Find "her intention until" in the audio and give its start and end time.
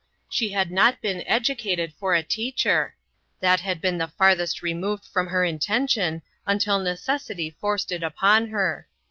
5.27-6.79